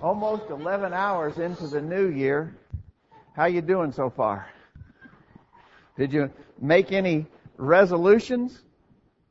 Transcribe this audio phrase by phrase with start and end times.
[0.00, 2.54] almost 11 hours into the new year.
[3.34, 4.48] How you doing so far?
[5.96, 8.62] Did you make any resolutions?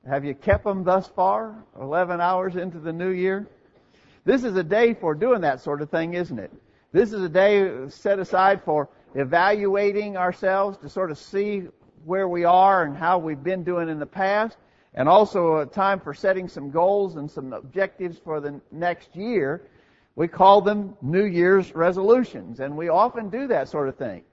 [0.07, 1.55] Have you kept them thus far?
[1.79, 3.47] 11 hours into the new year?
[4.25, 6.51] This is a day for doing that sort of thing, isn't it?
[6.91, 11.63] This is a day set aside for evaluating ourselves to sort of see
[12.03, 14.57] where we are and how we've been doing in the past,
[14.93, 19.61] and also a time for setting some goals and some objectives for the next year
[20.17, 24.23] we call them New Year's resolutions, and we often do that sort of thing.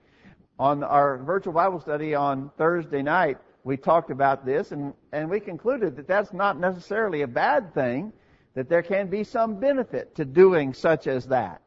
[0.59, 5.41] On our virtual Bible study on Thursday night, we talked about this, and, and we
[5.41, 8.15] concluded that that's not necessarily a bad thing,
[8.55, 11.61] that there can be some benefit to doing such as that.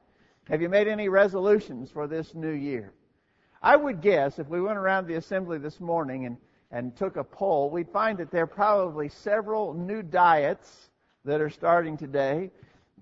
[0.50, 2.94] Have you made any resolutions for this new year?
[3.62, 6.38] I would guess if we went around the assembly this morning and,
[6.72, 10.90] and took a poll, we'd find that there are probably several new diets
[11.24, 12.50] that are starting today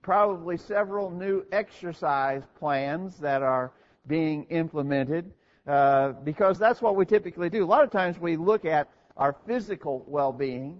[0.05, 3.71] probably several new exercise plans that are
[4.05, 5.33] being implemented
[5.65, 7.63] uh, because that's what we typically do.
[7.63, 10.79] A lot of times we look at our physical well-being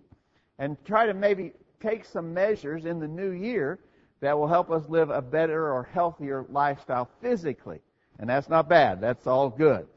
[0.59, 3.79] and try to maybe take some measures in the new year
[4.21, 7.79] that will help us live a better or healthier lifestyle physically.
[8.19, 9.01] And that's not bad.
[9.01, 9.87] That's all good.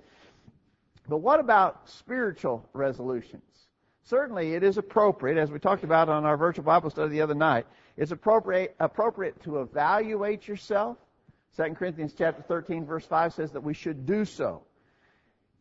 [1.06, 3.42] But what about spiritual resolutions?
[4.08, 7.34] Certainly it is appropriate, as we talked about on our virtual Bible study the other
[7.34, 7.66] night,
[7.98, 10.96] it's appropriate, appropriate to evaluate yourself.
[11.58, 14.62] 2 Corinthians chapter 13 verse 5 says that we should do so.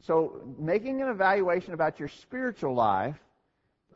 [0.02, 3.18] So making an evaluation about your spiritual life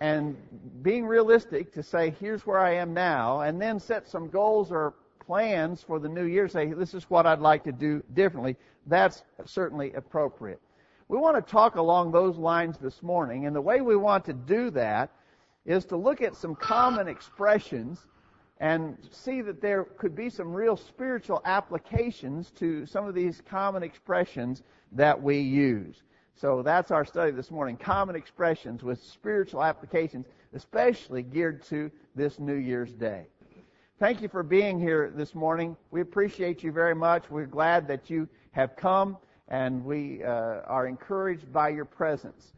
[0.01, 0.35] and
[0.81, 4.95] being realistic to say, here's where I am now, and then set some goals or
[5.25, 9.23] plans for the new year, say, this is what I'd like to do differently, that's
[9.45, 10.59] certainly appropriate.
[11.11, 14.33] We want to talk along those lines this morning, and the way we want to
[14.33, 15.11] do that
[15.65, 18.07] is to look at some common expressions
[18.61, 23.83] and see that there could be some real spiritual applications to some of these common
[23.83, 26.03] expressions that we use.
[26.33, 27.75] So that's our study this morning.
[27.75, 33.27] Common expressions with spiritual applications, especially geared to this New Year's Day.
[33.99, 35.75] Thank you for being here this morning.
[35.91, 37.29] We appreciate you very much.
[37.29, 39.17] We're glad that you have come
[39.51, 42.53] and we uh, are encouraged by your presence.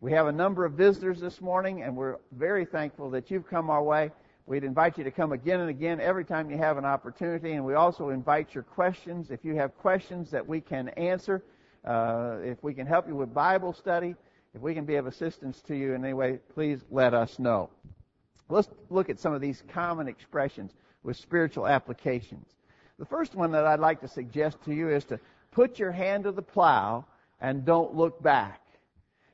[0.00, 3.68] We have a number of visitors this morning and we're very thankful that you've come
[3.68, 4.10] our way.
[4.46, 7.66] We'd invite you to come again and again every time you have an opportunity, and
[7.66, 9.30] we also invite your questions.
[9.30, 11.44] If you have questions that we can answer,
[11.84, 14.14] uh, if we can help you with Bible study,
[14.54, 17.68] if we can be of assistance to you in any way, please let us know.
[18.48, 20.72] Let's look at some of these common expressions
[21.02, 22.46] with spiritual applications.
[22.98, 25.20] The first one that I'd like to suggest to you is to
[25.50, 27.04] put your hand to the plow
[27.40, 28.60] and don't look back.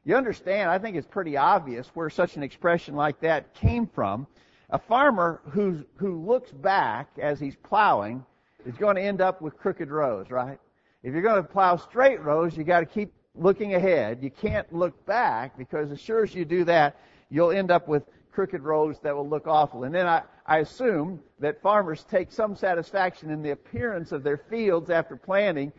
[0.05, 4.27] You understand, I think it's pretty obvious where such an expression like that came from.
[4.71, 8.25] A farmer who, who looks back as he's plowing
[8.67, 10.59] is going to end up with crooked rows, right?
[11.03, 14.23] If you're going to plow straight rows, you got to keep looking ahead.
[14.23, 16.97] You can't look back because as sure as you do that,
[17.31, 19.85] you'll end up with crooked rows that will look awful.
[19.85, 24.37] And then I, I assume that farmers take some satisfaction in the appearance of their
[24.37, 25.73] fields after planting.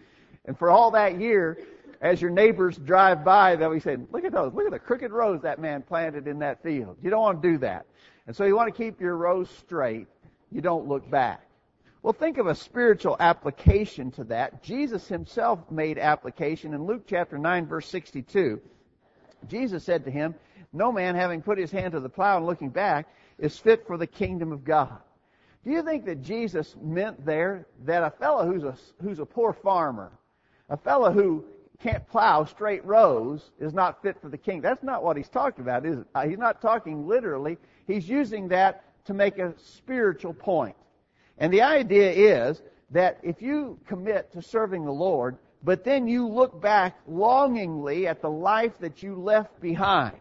[0.48, 1.58] And for all that year,
[2.02, 5.12] as your neighbors drive by, they'll be saying, look at those, look at the crooked
[5.12, 6.98] rows that man planted in that field.
[7.02, 7.86] You don't want to do that.
[8.28, 10.08] And so you want to keep your rows straight.
[10.52, 11.42] You don't look back.
[12.02, 14.62] Well, think of a spiritual application to that.
[14.62, 18.62] Jesus himself made application in Luke chapter 9 verse 62.
[19.48, 20.36] Jesus said to him,
[20.72, 23.08] No man having put his hand to the plow and looking back
[23.40, 25.00] is fit for the kingdom of God.
[25.64, 29.52] Do you think that Jesus meant there that a fellow who's a, who's a poor
[29.52, 30.12] farmer,
[30.70, 31.44] a fellow who
[31.80, 34.62] can't plow straight rows is not fit for the king?
[34.62, 36.08] That's not what he's talking about, is it?
[36.16, 37.58] Uh, he's not talking literally.
[37.88, 40.76] He's using that to make a spiritual point.
[41.38, 42.62] And the idea is
[42.92, 48.22] that if you commit to serving the Lord, but then you look back longingly at
[48.22, 50.18] the life that you left behind,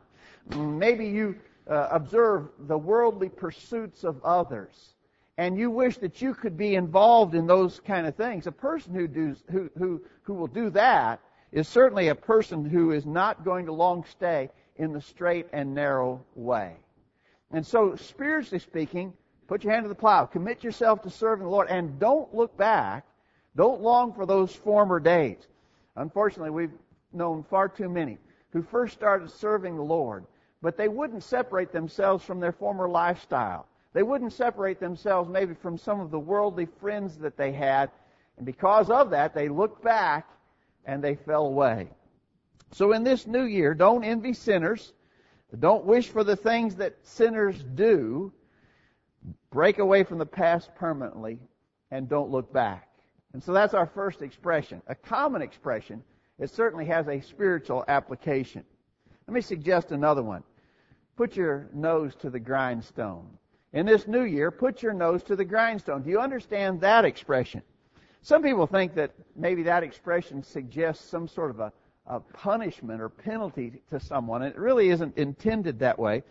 [0.57, 1.37] maybe you
[1.69, 4.94] uh, observe the worldly pursuits of others,
[5.37, 8.47] and you wish that you could be involved in those kind of things.
[8.47, 11.21] A person who does, who, who, who will do that
[11.51, 15.75] is certainly a person who is not going to long stay in the straight and
[15.75, 16.77] narrow way.
[17.53, 19.13] And so, spiritually speaking,
[19.47, 20.25] put your hand to the plow.
[20.27, 23.05] Commit yourself to serving the Lord and don't look back.
[23.57, 25.39] Don't long for those former days.
[25.97, 26.73] Unfortunately, we've
[27.13, 28.19] known far too many
[28.51, 30.25] who first started serving the Lord,
[30.63, 33.67] but they wouldn't separate themselves from their former lifestyle.
[33.95, 37.91] They wouldn't separate themselves maybe from some of the worldly friends that they had,
[38.37, 40.29] and because of that, they looked back
[40.85, 41.89] and they fell away.
[42.73, 44.93] So in this new year, don't envy sinners.
[45.61, 48.33] Don't wish for the things that sinners do.
[49.53, 51.39] Break away from the past permanently
[51.93, 52.89] and don't look back.
[53.33, 54.83] And so that's our first expression.
[54.89, 56.03] A common expression.
[56.41, 58.65] It certainly has a spiritual application.
[59.29, 60.43] Let me suggest another one.
[61.17, 63.39] Put your nose to the grindstone.
[63.75, 66.03] In this new year, put your nose to the grindstone.
[66.03, 67.61] Do you understand that expression?
[68.23, 71.73] Some people think that maybe that expression suggests some sort of a,
[72.07, 74.43] a punishment or penalty to someone.
[74.43, 76.23] It really isn't intended that way.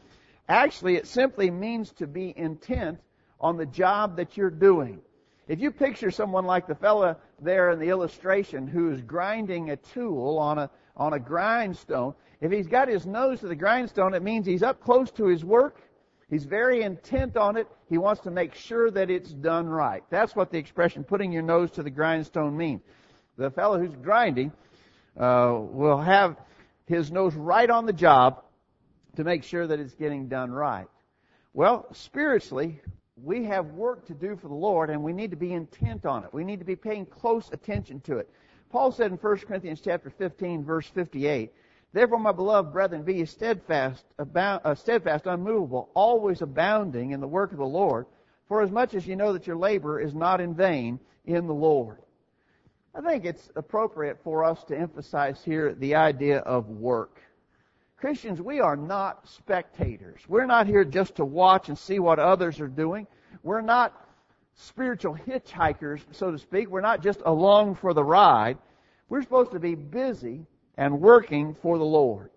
[0.48, 3.00] Actually, it simply means to be intent
[3.42, 5.02] on the job that you're doing.
[5.50, 10.38] If you picture someone like the fellow there in the illustration who's grinding a tool
[10.40, 14.46] on a, on a grindstone, if he's got his nose to the grindstone, it means
[14.46, 15.82] he's up close to his work.
[16.30, 17.68] He's very intent on it.
[17.90, 20.04] He wants to make sure that it's done right.
[20.10, 22.82] That's what the expression putting your nose to the grindstone means.
[23.38, 24.52] The fellow who's grinding
[25.20, 26.38] uh, will have
[26.86, 28.44] his nose right on the job
[29.16, 30.88] to make sure that it's getting done right.
[31.54, 32.82] Well, spiritually,
[33.22, 36.24] we have work to do for the Lord and we need to be intent on
[36.24, 36.34] it.
[36.34, 38.30] We need to be paying close attention to it.
[38.72, 41.54] Paul said in 1 Corinthians chapter 15 verse 58,
[41.94, 47.60] Therefore, my beloved brethren, be steadfast, uh, steadfast, unmovable, always abounding in the work of
[47.60, 48.08] the Lord,
[48.48, 51.54] for as much as you know that your labor is not in vain in the
[51.54, 52.00] Lord.
[52.96, 57.22] I think it's appropriate for us to emphasize here the idea of work.
[57.98, 60.22] Christians, we are not spectators.
[60.28, 63.08] We're not here just to watch and see what others are doing.
[63.44, 63.94] We're not
[64.56, 66.70] spiritual hitchhikers, so to speak.
[66.70, 68.58] We're not just along for the ride.
[69.10, 70.46] We're supposed to be busy
[70.78, 72.30] and working for the Lord.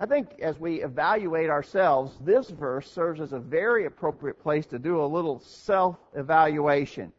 [0.00, 4.78] I think as we evaluate ourselves, this verse serves as a very appropriate place to
[4.78, 7.12] do a little self-evaluation.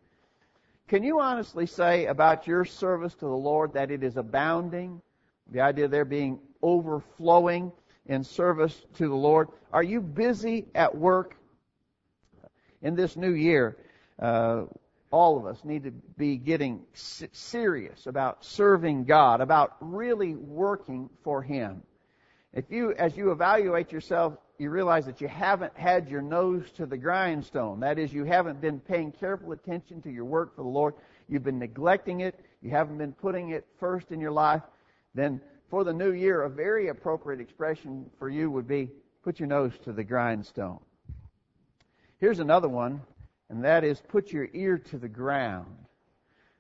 [0.87, 5.01] Can you honestly say about your service to the Lord that it is abounding?
[5.51, 7.71] The idea there being overflowing
[8.05, 9.47] in service to the Lord.
[9.73, 11.37] Are you busy at work
[12.81, 13.77] in this new year?
[14.19, 14.65] Uh,
[15.11, 21.41] all of us need to be getting serious about serving God, about really working for
[21.41, 21.83] Him.
[22.53, 26.85] If you, as you evaluate yourself, you realize that you haven't had your nose to
[26.85, 27.81] the grindstone.
[27.81, 30.93] That is, you haven't been paying careful attention to your work for the Lord.
[31.27, 32.39] You've been neglecting it.
[32.61, 34.61] You haven't been putting it first in your life.
[35.13, 38.89] Then for the new year, a very appropriate expression for you would be
[39.23, 40.79] put your nose to the grindstone.
[42.19, 43.01] Here's another one
[43.49, 45.75] and that is put your ear to the ground.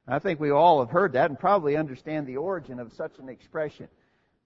[0.07, 3.29] I think we all have heard that and probably understand the origin of such an
[3.29, 3.87] expression.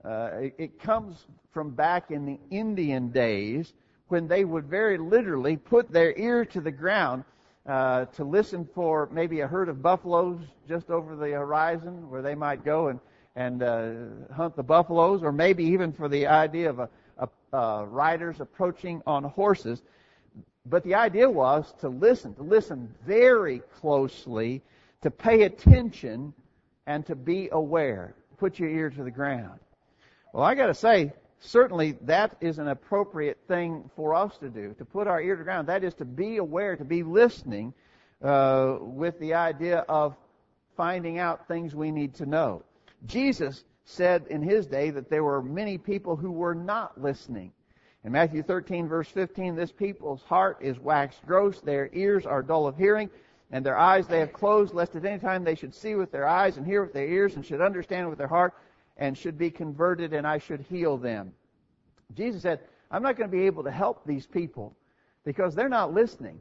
[0.03, 3.73] Uh, it, comes from back in the Indian days
[4.07, 7.25] when they would very literally put their ear to the ground
[7.65, 10.39] uh, to listen for maybe a herd of buffaloes
[10.69, 12.99] just over the horizon where they might go and
[13.35, 13.91] and uh,
[14.35, 19.01] hunt the buffaloes, or maybe even for the idea of a, a, uh, riders approaching
[19.07, 19.81] on horses.
[20.69, 24.61] But the idea was to listen, to listen very closely,
[25.01, 26.33] to pay attention,
[26.85, 28.15] and to be aware.
[28.37, 29.59] Put your ear to the ground.
[30.33, 34.85] Well, I gotta say, certainly that is an appropriate thing for us to do, to
[34.85, 35.67] put our ear to the ground.
[35.67, 37.73] That is to be aware, to be listening,
[38.23, 40.15] uh, with the idea of
[40.75, 42.63] finding out things we need to know.
[43.05, 47.51] Jesus said in his day that there were many people who were not listening.
[48.05, 52.65] In Matthew 13 verse 15, this people's heart is waxed gross, their ears are dull
[52.65, 53.09] of hearing,
[53.51, 56.27] and their eyes they have closed, lest at any time they should see with their
[56.27, 58.53] eyes and hear with their ears and should understand with their heart
[58.97, 61.33] and should be converted and I should heal them.
[62.15, 64.75] Jesus said, I'm not going to be able to help these people
[65.25, 66.39] because they're not listening.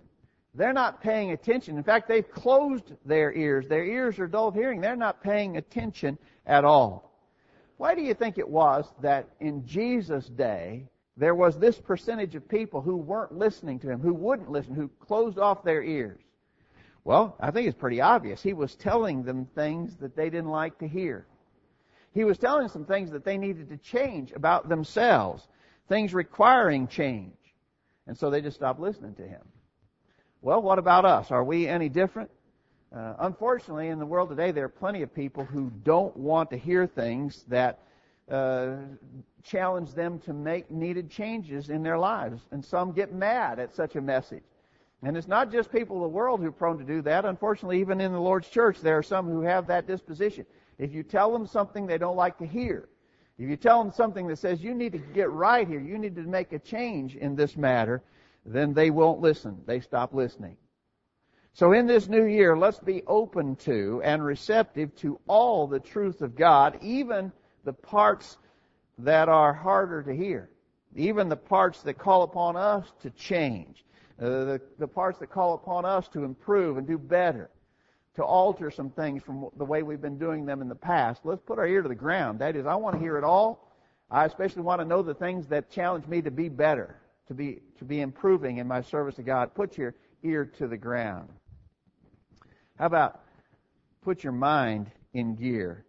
[0.54, 1.76] They're not paying attention.
[1.76, 3.68] In fact, they've closed their ears.
[3.68, 4.80] Their ears are dull of hearing.
[4.80, 7.12] They're not paying attention at all.
[7.76, 10.86] Why do you think it was that in Jesus' day,
[11.18, 14.88] there was this percentage of people who weren't listening to him, who wouldn't listen, who
[15.00, 16.20] closed off their ears.
[17.04, 18.40] Well, I think it's pretty obvious.
[18.40, 21.26] He was telling them things that they didn't like to hear.
[22.12, 25.48] He was telling them some things that they needed to change about themselves,
[25.88, 27.32] things requiring change.
[28.06, 29.42] And so they just stopped listening to him.
[30.40, 31.30] Well, what about us?
[31.32, 32.30] Are we any different?
[32.94, 36.56] Uh, unfortunately, in the world today, there are plenty of people who don't want to
[36.56, 37.80] hear things that
[38.30, 38.76] uh,
[39.42, 42.42] challenge them to make needed changes in their lives.
[42.50, 44.42] And some get mad at such a message.
[45.02, 47.24] And it's not just people of the world who are prone to do that.
[47.24, 50.44] Unfortunately, even in the Lord's church, there are some who have that disposition.
[50.78, 52.88] If you tell them something they don't like to hear,
[53.38, 56.16] if you tell them something that says you need to get right here, you need
[56.16, 58.02] to make a change in this matter,
[58.44, 59.62] then they won't listen.
[59.66, 60.56] They stop listening.
[61.52, 66.22] So in this new year, let's be open to and receptive to all the truth
[66.22, 67.32] of God, even
[67.68, 68.38] the parts
[68.96, 70.48] that are harder to hear.
[70.96, 73.84] Even the parts that call upon us to change.
[74.18, 77.50] Uh, the, the parts that call upon us to improve and do better.
[78.18, 81.20] to alter some things from the way we've been doing them in the past.
[81.22, 82.40] Let's put our ear to the ground.
[82.40, 83.72] That is, I want to hear it all.
[84.10, 86.96] I especially want to know the things that challenge me to be better,
[87.28, 89.54] to be, to be improving in my service to God.
[89.54, 89.94] Put your
[90.24, 91.28] ear to the ground.
[92.76, 93.20] How about
[94.02, 95.84] put your mind in gear?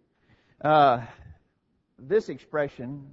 [0.62, 1.00] Uh,
[2.08, 3.06] this expression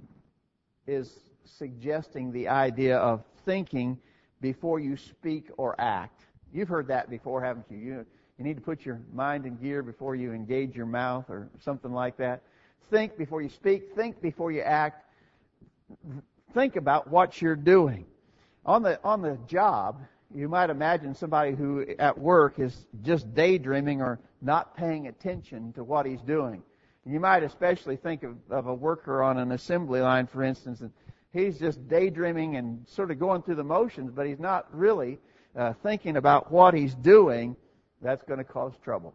[0.86, 3.98] is suggesting the idea of thinking
[4.40, 6.26] before you speak or act.
[6.52, 7.78] You've heard that before, haven't you?
[7.78, 8.06] You,
[8.38, 11.92] you need to put your mind in gear before you engage your mouth or something
[11.92, 12.42] like that.
[12.90, 13.94] Think before you speak.
[13.94, 15.04] Think before you act.
[16.54, 18.06] Think about what you're doing.
[18.64, 20.00] On the, on the job,
[20.34, 25.84] you might imagine somebody who at work is just daydreaming or not paying attention to
[25.84, 26.62] what he's doing.
[27.08, 30.92] You might especially think of, of a worker on an assembly line, for instance, and
[31.32, 35.18] he's just daydreaming and sort of going through the motions, but he's not really
[35.56, 37.56] uh, thinking about what he's doing.
[38.02, 39.14] That's going to cause trouble.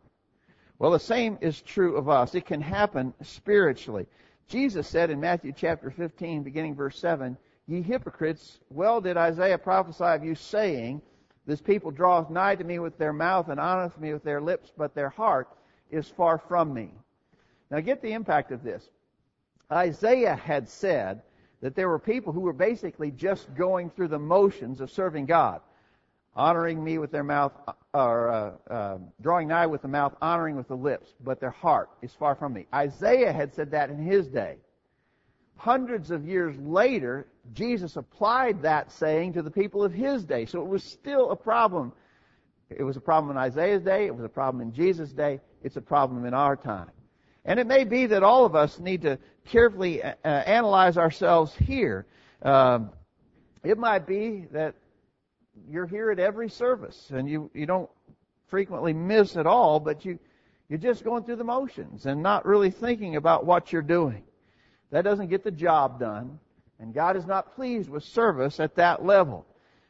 [0.80, 2.34] Well, the same is true of us.
[2.34, 4.08] It can happen spiritually.
[4.48, 10.04] Jesus said in Matthew chapter 15, beginning verse 7, Ye hypocrites, well did Isaiah prophesy
[10.04, 11.00] of you, saying,
[11.46, 14.72] This people draweth nigh to me with their mouth and honoreth me with their lips,
[14.76, 15.48] but their heart
[15.92, 16.92] is far from me.
[17.74, 18.88] Now get the impact of this.
[19.72, 21.24] Isaiah had said
[21.60, 25.60] that there were people who were basically just going through the motions of serving God,
[26.36, 27.52] honoring me with their mouth,
[27.92, 31.90] or uh, uh, drawing nigh with the mouth, honoring with the lips, but their heart
[32.04, 32.68] is far from me.
[32.72, 34.58] Isaiah had said that in his day.
[35.56, 37.26] Hundreds of years later,
[37.56, 40.46] Jesus applied that saying to the people of his day.
[40.46, 41.92] So it was still a problem.
[42.70, 44.06] It was a problem in Isaiah's day.
[44.06, 45.42] It was a problem in Jesus' day.
[45.64, 46.92] It's a problem in our time.
[47.46, 52.06] And it may be that all of us need to carefully uh, analyze ourselves here.
[52.42, 52.92] Um,
[53.64, 54.76] it might be that
[55.70, 57.90] you're here at every service and you, you don't
[58.48, 60.20] frequently miss at all, but you,
[60.70, 64.24] you're just going through the motions and not really thinking about what you're doing.
[64.92, 66.40] That doesn't get the job done.
[66.80, 69.46] And God is not pleased with service at that level.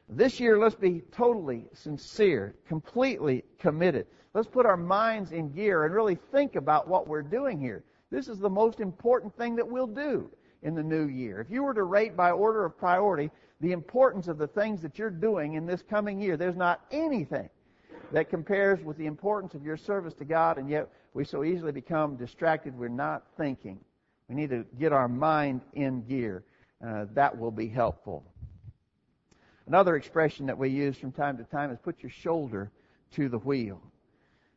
[0.10, 4.06] This year, let's be totally sincere, completely committed.
[4.34, 7.84] Let's put our minds in gear and really think about what we're doing here.
[8.10, 10.30] This is the most important thing that we'll do
[10.64, 11.40] in the new year.
[11.40, 14.98] If you were to rate by order of priority the importance of the things that
[14.98, 17.50] you're doing in this coming year, there's not anything
[18.12, 21.72] that compares with the importance of your service to God, and yet we so easily
[21.72, 22.78] become distracted.
[22.78, 23.80] We're not thinking.
[24.28, 26.44] We need to get our mind in gear
[26.86, 28.24] uh, that will be helpful.
[29.68, 32.72] Another expression that we use from time to time is put your shoulder
[33.12, 33.82] to the wheel.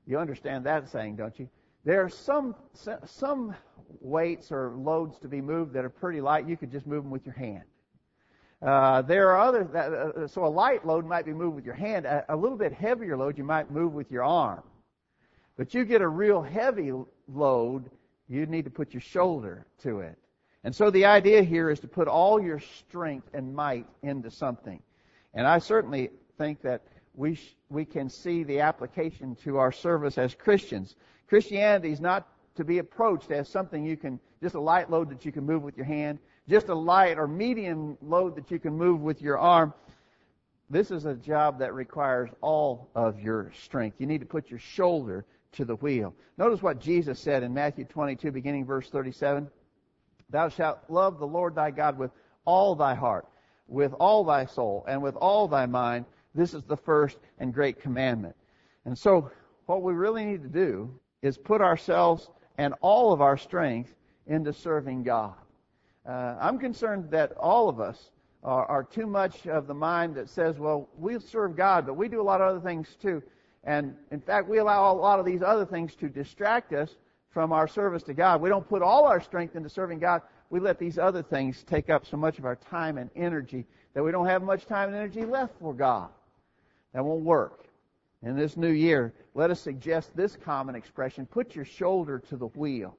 [0.07, 1.49] You understand that saying, don't you?
[1.85, 2.55] There are some
[3.05, 3.55] some
[4.01, 6.49] weights or loads to be moved that are pretty light.
[6.49, 7.63] You could just move them with your hand.
[8.63, 11.75] Uh, there are other that, uh, so a light load might be moved with your
[11.75, 12.07] hand.
[12.07, 14.63] A, a little bit heavier load you might move with your arm.
[15.57, 16.93] But you get a real heavy
[17.29, 17.91] load,
[18.29, 20.19] you need to put your shoulder to it.
[20.65, 24.83] And so the idea here is to put all your strength and might into something.
[25.35, 26.83] And I certainly think that
[27.17, 30.97] we, sh- we can see the application to our service as Christians.
[31.29, 35.25] Christianity is not to be approached as something you can, just a light load that
[35.25, 36.19] you can move with your hand,
[36.49, 39.75] just a light or medium load that you can move with your arm.
[40.69, 44.01] This is a job that requires all of your strength.
[44.01, 46.15] You need to put your shoulder to the wheel.
[46.39, 49.49] Notice what Jesus said in Matthew 22, beginning verse 37.
[50.29, 52.11] Thou shalt love the Lord thy God with
[52.45, 53.27] all thy heart,
[53.69, 56.05] with all thy soul, and with all thy mind.
[56.37, 58.37] This is the first and great commandment.
[58.85, 59.31] And so,
[59.65, 60.91] what we really need to do
[61.23, 63.95] is put ourselves and all of our strength
[64.27, 65.35] into serving God.
[66.07, 68.11] Uh, I'm concerned that all of us
[68.45, 72.09] are, are too much of the mind that says, well, we serve God, but we
[72.09, 73.23] do a lot of other things too.
[73.65, 76.95] And in fact, we allow a lot of these other things to distract us
[77.31, 78.41] from our service to God.
[78.41, 80.23] We don't put all our strength into serving God.
[80.49, 84.03] We let these other things take up so much of our time and energy that
[84.03, 86.11] we don't have much time and energy left for God.
[86.97, 87.67] That won't work.
[88.23, 92.47] In this new year, let us suggest this common expression put your shoulder to the
[92.47, 92.97] wheel.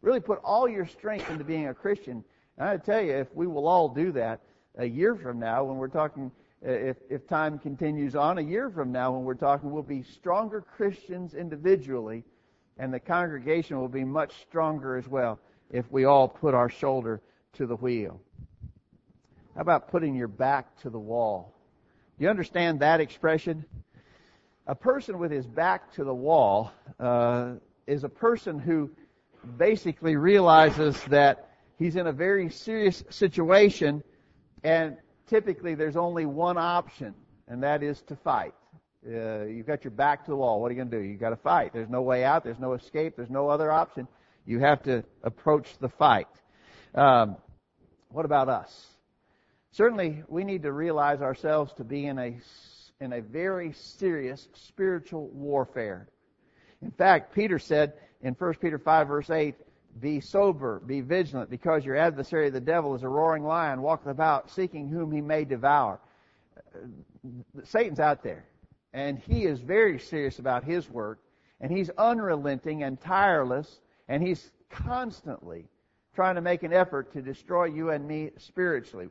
[0.00, 2.24] Really put all your strength into being a Christian.
[2.56, 4.40] And I tell you, if we will all do that
[4.78, 6.32] a year from now, when we're talking,
[6.66, 10.02] uh, if, if time continues on, a year from now, when we're talking, we'll be
[10.02, 12.24] stronger Christians individually
[12.78, 15.38] and the congregation will be much stronger as well
[15.70, 17.20] if we all put our shoulder
[17.52, 18.22] to the wheel.
[19.54, 21.53] How about putting your back to the wall?
[22.18, 23.64] You understand that expression?
[24.66, 27.54] A person with his back to the wall uh,
[27.86, 28.90] is a person who
[29.58, 34.02] basically realizes that he's in a very serious situation,
[34.62, 37.14] and typically there's only one option,
[37.48, 38.54] and that is to fight.
[39.06, 40.62] Uh, you've got your back to the wall.
[40.62, 41.02] What are you going to do?
[41.02, 41.72] You've got to fight.
[41.74, 42.44] There's no way out.
[42.44, 43.16] There's no escape.
[43.16, 44.06] There's no other option.
[44.46, 46.28] You have to approach the fight.
[46.94, 47.36] Um,
[48.08, 48.93] what about us?
[49.74, 52.36] Certainly, we need to realize ourselves to be in a
[53.00, 56.06] in a very serious spiritual warfare.
[56.80, 59.56] In fact, Peter said in 1 Peter 5 verse 8,
[60.00, 64.48] be sober, be vigilant, because your adversary the devil is a roaring lion, walketh about,
[64.48, 66.00] seeking whom he may devour.
[67.64, 68.46] Satan's out there,
[68.92, 71.18] and he is very serious about his work,
[71.60, 75.66] and he's unrelenting and tireless, and he's constantly
[76.14, 79.08] trying to make an effort to destroy you and me spiritually.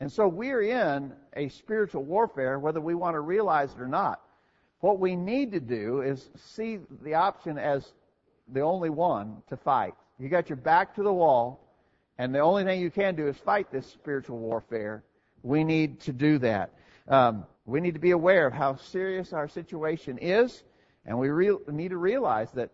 [0.00, 4.20] And so we're in a spiritual warfare, whether we want to realize it or not.
[4.80, 7.92] What we need to do is see the option as
[8.52, 9.94] the only one to fight.
[10.18, 11.60] You got your back to the wall,
[12.18, 15.02] and the only thing you can do is fight this spiritual warfare.
[15.42, 16.70] We need to do that.
[17.08, 20.62] Um, we need to be aware of how serious our situation is,
[21.06, 22.70] and we re- need to realize that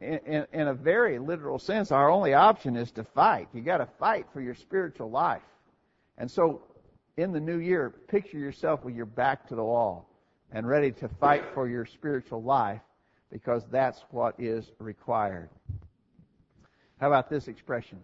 [0.00, 3.48] in, in, in a very literal sense, our only option is to fight.
[3.52, 5.42] You got to fight for your spiritual life.
[6.20, 6.60] And so,
[7.16, 10.06] in the new year, picture yourself with your back to the wall
[10.52, 12.82] and ready to fight for your spiritual life
[13.32, 15.48] because that's what is required.
[17.00, 18.00] How about this expression?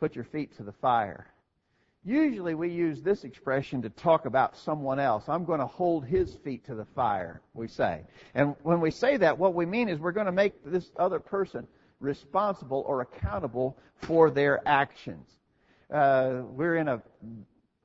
[0.00, 1.28] Put your feet to the fire.
[2.04, 5.28] Usually we use this expression to talk about someone else.
[5.28, 8.02] I'm going to hold his feet to the fire, we say.
[8.34, 11.20] And when we say that, what we mean is we're going to make this other
[11.20, 11.68] person
[12.00, 15.36] responsible or accountable for their actions
[15.92, 17.02] uh, we're in a,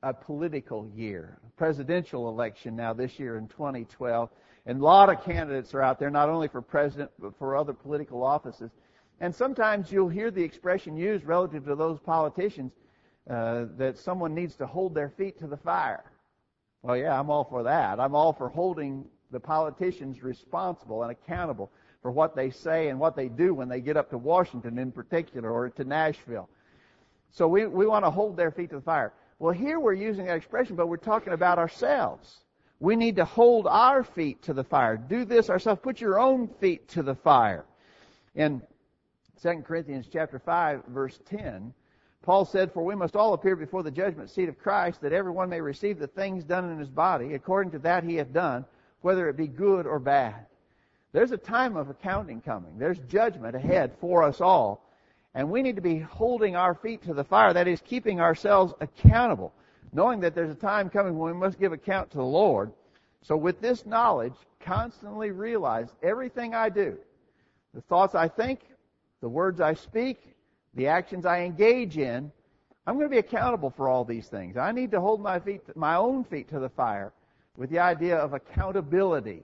[0.03, 4.29] a political year, presidential election now this year in 2012,
[4.65, 7.74] and a lot of candidates are out there, not only for president but for other
[7.74, 8.72] political offices.
[9.20, 12.72] And sometimes you'll hear the expression used relative to those politicians
[13.29, 16.03] uh, that someone needs to hold their feet to the fire.
[16.81, 18.00] Well, yeah, I'm all for that.
[18.00, 23.15] I'm all for holding the politicians responsible and accountable for what they say and what
[23.15, 26.50] they do when they get up to Washington in particular or to Nashville.
[27.31, 29.13] So we, we want to hold their feet to the fire.
[29.39, 32.41] Well, here we're using that expression, but we're talking about ourselves.
[32.79, 34.98] We need to hold our feet to the fire.
[34.98, 35.81] Do this ourselves.
[35.83, 37.65] Put your own feet to the fire.
[38.35, 38.61] In
[39.41, 41.74] 2 Corinthians chapter 5 verse 10,
[42.24, 45.50] Paul said, For we must all appear before the judgment seat of Christ, that everyone
[45.50, 48.65] may receive the things done in his body, according to that he hath done,
[49.01, 50.46] whether it be good or bad.
[51.13, 52.77] There's a time of accounting coming.
[52.77, 54.85] There's judgment ahead for us all.
[55.33, 57.53] And we need to be holding our feet to the fire.
[57.53, 59.53] That is, keeping ourselves accountable,
[59.94, 62.72] knowing that there's a time coming when we must give account to the Lord.
[63.22, 66.98] So with this knowledge, constantly realize everything I do,
[67.74, 68.59] the thoughts I think,
[69.22, 70.35] the words I speak,
[70.74, 72.31] the actions I engage in,
[72.85, 74.57] I'm going to be accountable for all these things.
[74.57, 77.13] I need to hold my feet, my own feet to the fire
[77.55, 79.44] with the idea of accountability.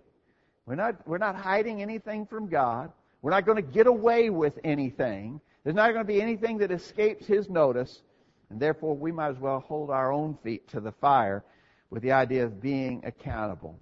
[0.65, 2.91] We're not, we're not hiding anything from God.
[3.21, 5.39] We're not going to get away with anything.
[5.67, 8.01] There's not going to be anything that escapes his notice,
[8.49, 11.43] and therefore we might as well hold our own feet to the fire
[11.89, 13.77] with the idea of being accountable.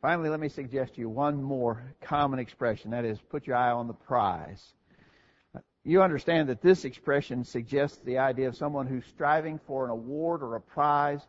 [0.00, 2.92] Finally, let me suggest to you one more common expression.
[2.92, 4.72] That is, put your eye on the prize.
[5.84, 10.42] You understand that this expression suggests the idea of someone who's striving for an award
[10.42, 11.20] or a prize.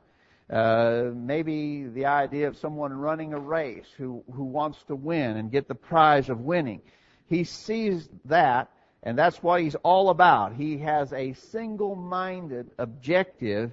[0.50, 5.52] Uh, maybe the idea of someone running a race who, who wants to win and
[5.52, 6.82] get the prize of winning.
[7.26, 8.72] He sees that
[9.04, 10.54] and that's what he's all about.
[10.54, 13.72] He has a single-minded objective.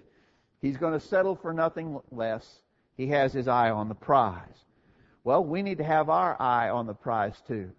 [0.60, 2.60] He's going to settle for nothing less.
[2.96, 4.64] He has his eye on the prize.
[5.24, 7.70] Well, we need to have our eye on the prize too.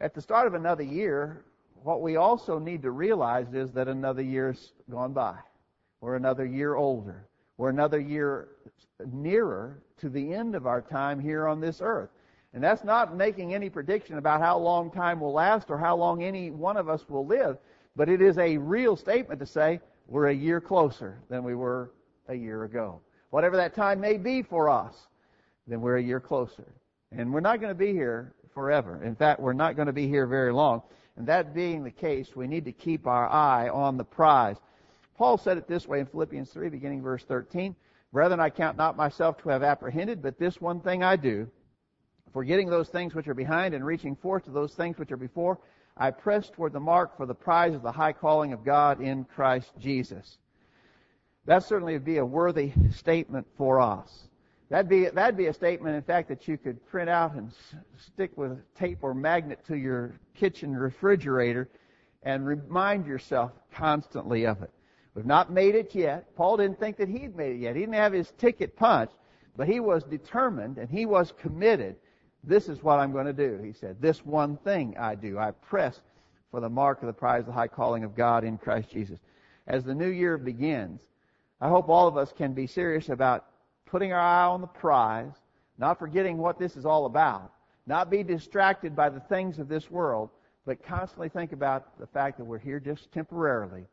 [0.00, 1.44] At the start of another year,
[1.82, 5.36] what we also need to realize is that another year's gone by.
[6.00, 7.28] We're another year older.
[7.56, 8.48] We're another year
[9.12, 12.10] nearer to the end of our time here on this earth.
[12.54, 16.22] And that's not making any prediction about how long time will last or how long
[16.22, 17.58] any one of us will live,
[17.96, 21.90] but it is a real statement to say we're a year closer than we were
[22.28, 23.00] a year ago.
[23.30, 25.08] Whatever that time may be for us,
[25.66, 26.72] then we're a year closer.
[27.10, 29.02] And we're not going to be here forever.
[29.02, 30.82] In fact, we're not going to be here very long.
[31.16, 34.56] And that being the case, we need to keep our eye on the prize.
[35.16, 37.74] Paul said it this way in Philippians 3, beginning verse 13.
[38.12, 41.48] Brethren, I count not myself to have apprehended, but this one thing I do,
[42.34, 45.60] Forgetting those things which are behind and reaching forth to those things which are before,
[45.96, 49.24] I press toward the mark for the prize of the high calling of God in
[49.24, 50.38] Christ Jesus.
[51.46, 54.28] That certainly would be a worthy statement for us.
[54.68, 57.76] That'd be, that'd be a statement, in fact, that you could print out and s-
[57.98, 61.68] stick with tape or magnet to your kitchen refrigerator
[62.24, 64.70] and remind yourself constantly of it.
[65.14, 66.34] We've not made it yet.
[66.34, 67.76] Paul didn't think that he'd made it yet.
[67.76, 69.14] He didn't have his ticket punched.
[69.56, 71.94] But he was determined and he was committed.
[72.46, 73.96] This is what I'm going to do, he said.
[74.00, 75.38] This one thing I do.
[75.38, 76.00] I press
[76.50, 79.18] for the mark of the prize of the high calling of God in Christ Jesus.
[79.66, 81.00] As the new year begins,
[81.60, 83.46] I hope all of us can be serious about
[83.86, 85.32] putting our eye on the prize,
[85.78, 87.52] not forgetting what this is all about,
[87.86, 90.30] not be distracted by the things of this world,
[90.66, 93.84] but constantly think about the fact that we're here just temporarily,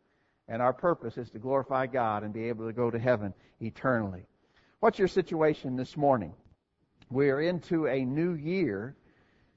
[0.48, 4.24] and our purpose is to glorify God and be able to go to heaven eternally.
[4.80, 6.34] What's your situation this morning?
[7.12, 8.96] We are into a new year.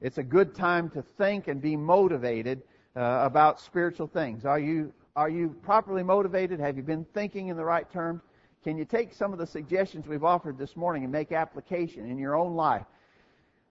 [0.00, 2.62] It's a good time to think and be motivated
[2.96, 4.44] uh, about spiritual things.
[4.44, 6.58] Are you are you properly motivated?
[6.58, 8.22] Have you been thinking in the right terms?
[8.64, 12.18] Can you take some of the suggestions we've offered this morning and make application in
[12.18, 12.86] your own life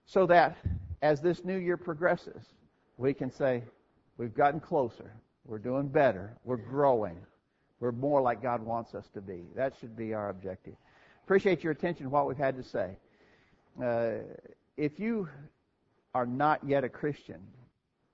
[0.06, 0.56] so that
[1.02, 2.42] as this new year progresses,
[2.96, 3.62] we can say,
[4.16, 5.12] we've gotten closer,
[5.44, 7.18] we're doing better, we're growing,
[7.80, 9.44] we're more like God wants us to be.
[9.54, 10.74] That should be our objective.
[11.24, 12.96] Appreciate your attention to what we've had to say.
[13.82, 14.12] Uh,
[14.76, 15.28] if you
[16.14, 17.40] are not yet a Christian,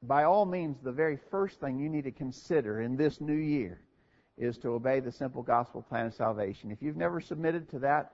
[0.02, 3.80] by all means, the very first thing you need to consider in this new year
[4.38, 6.70] is to obey the simple gospel plan of salvation.
[6.70, 8.12] If you've never submitted to that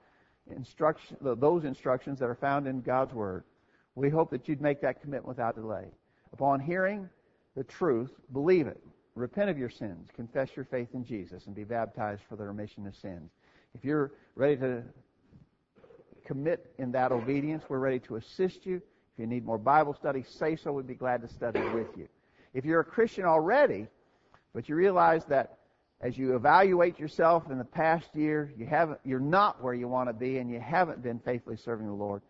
[0.51, 3.45] instruction, those instructions that are found in God's Word,
[3.95, 5.87] we hope that you'd make that commitment without delay.
[6.33, 7.09] Upon hearing
[7.57, 8.83] the truth, believe it.
[9.15, 12.87] Repent of your sins, confess your faith in Jesus, and be baptized for the remission
[12.87, 13.31] of sins.
[13.75, 14.83] If you're ready to
[16.27, 18.77] commit in that obedience, we're ready to assist you.
[18.77, 20.73] If you need more Bible study, say so.
[20.73, 22.09] We'd be glad to study with you.
[22.53, 23.87] If you're a Christian already,
[24.53, 25.59] but you realize that
[26.01, 30.09] as you evaluate yourself in the past year, you haven't, you're not where you want
[30.09, 32.21] to be and you haven't been faithfully serving the Lord,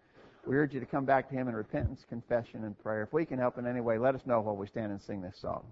[0.47, 3.03] we urge you to come back to Him in repentance, confession, and prayer.
[3.03, 5.21] If we can help in any way, let us know while we stand and sing
[5.21, 5.65] this song.